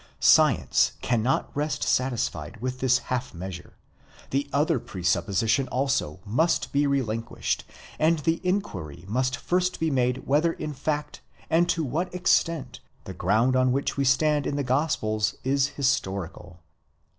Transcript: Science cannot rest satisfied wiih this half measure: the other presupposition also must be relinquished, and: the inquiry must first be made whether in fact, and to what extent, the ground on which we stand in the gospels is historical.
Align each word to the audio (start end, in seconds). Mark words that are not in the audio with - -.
Science 0.19 0.93
cannot 1.03 1.55
rest 1.55 1.83
satisfied 1.83 2.57
wiih 2.59 2.75
this 2.79 2.97
half 3.13 3.35
measure: 3.35 3.77
the 4.31 4.49
other 4.51 4.79
presupposition 4.79 5.67
also 5.67 6.19
must 6.25 6.71
be 6.71 6.87
relinquished, 6.87 7.65
and: 7.99 8.17
the 8.17 8.41
inquiry 8.43 9.05
must 9.07 9.37
first 9.37 9.79
be 9.79 9.91
made 9.91 10.25
whether 10.25 10.53
in 10.53 10.73
fact, 10.73 11.21
and 11.51 11.69
to 11.69 11.83
what 11.83 12.11
extent, 12.15 12.79
the 13.03 13.13
ground 13.13 13.55
on 13.55 13.71
which 13.71 13.95
we 13.95 14.03
stand 14.03 14.47
in 14.47 14.55
the 14.55 14.63
gospels 14.63 15.35
is 15.43 15.67
historical. 15.77 16.61